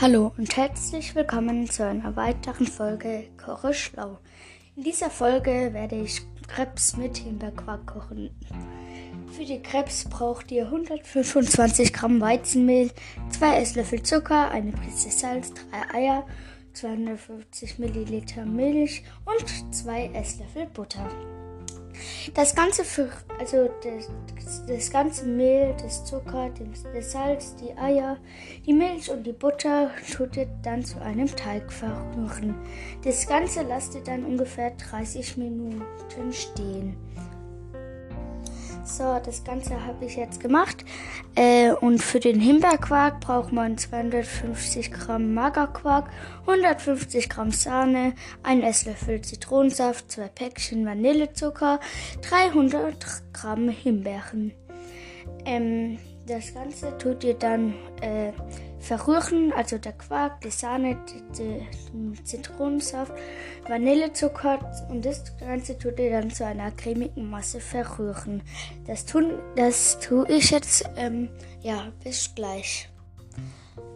[0.00, 4.18] Hallo und herzlich willkommen zu einer weiteren Folge Koche Schlau.
[4.74, 8.30] In dieser Folge werde ich Krebs mit Himbeerquark kochen.
[9.30, 12.90] Für die Krebs braucht ihr 125 Gramm Weizenmehl,
[13.30, 16.26] 2 Esslöffel Zucker, eine Prise Salz, 3 Eier,
[16.72, 21.08] 250 Milliliter Milch und 2 Esslöffel Butter.
[22.34, 24.10] Das ganze, für, also das,
[24.66, 26.50] das ganze Mehl, das Zucker,
[26.94, 28.18] das Salz, die Eier,
[28.66, 32.54] die Milch und die Butter tut ihr dann zu einem Teig verrühren.
[33.02, 36.96] Das Ganze lasst ihr dann ungefähr 30 Minuten stehen.
[38.84, 40.84] So, das Ganze habe ich jetzt gemacht.
[41.34, 46.10] Äh, und für den Himbeerquark braucht man 250 Gramm Magerquark,
[46.42, 48.12] 150 Gramm Sahne,
[48.42, 51.80] ein Esslöffel Zitronensaft, zwei Päckchen Vanillezucker,
[52.28, 52.94] 300
[53.32, 54.52] Gramm Himbeeren.
[55.46, 58.32] Ähm, das Ganze tut ihr dann äh,
[58.78, 60.98] verrühren, also der Quark, die Sahne,
[61.38, 63.12] den Zitronensaft,
[63.68, 64.58] Vanillezucker
[64.90, 68.42] und das Ganze tut ihr dann zu einer cremigen Masse verrühren.
[68.86, 71.28] Das tun, das tue ich jetzt, ähm,
[71.62, 72.88] ja, bis gleich.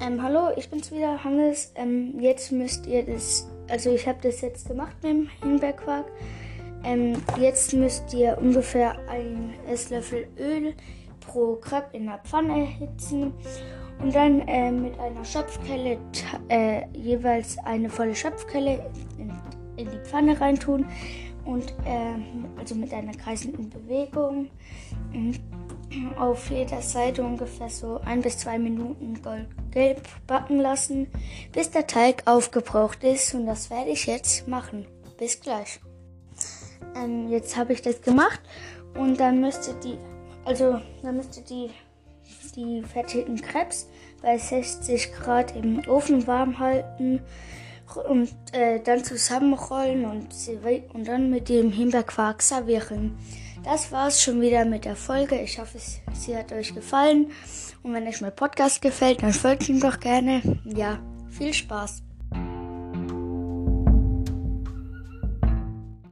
[0.00, 1.72] Ähm, hallo, ich bin's wieder, Hannes.
[1.74, 6.06] Ähm, jetzt müsst ihr das, also ich habe das jetzt gemacht mit dem Himbeerquark.
[6.84, 10.74] Ähm, jetzt müsst ihr ungefähr ein Esslöffel Öl
[11.26, 13.32] pro Crepe in der Pfanne erhitzen
[14.02, 15.98] und dann äh, mit einer Schöpfkelle
[16.48, 19.32] äh, jeweils eine volle Schöpfkelle in,
[19.76, 20.86] in die Pfanne reintun
[21.44, 24.50] und äh, also mit einer kreisenden Bewegung
[25.12, 25.40] und
[26.18, 31.06] auf jeder Seite ungefähr so ein bis zwei Minuten goldgelb backen lassen,
[31.52, 34.86] bis der Teig aufgebraucht ist und das werde ich jetzt machen.
[35.16, 35.80] Bis gleich.
[36.96, 38.40] Ähm, jetzt habe ich das gemacht
[38.98, 39.98] und dann müsste die
[40.46, 41.70] also dann müsst ihr die,
[42.54, 43.88] die fertigen Krebs
[44.22, 47.20] bei 60 Grad im Ofen warm halten
[48.08, 50.28] und äh, dann zusammenrollen und,
[50.94, 53.18] und dann mit dem Himbeerquark servieren.
[53.64, 55.40] Das war's schon wieder mit der Folge.
[55.40, 55.78] Ich hoffe,
[56.12, 57.32] sie hat euch gefallen.
[57.82, 60.40] Und wenn euch mein Podcast gefällt, dann folgt ihm doch gerne.
[60.64, 62.02] Ja, viel Spaß.